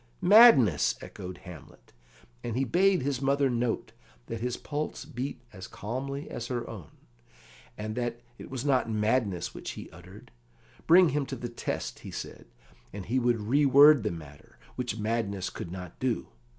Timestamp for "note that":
3.51-4.41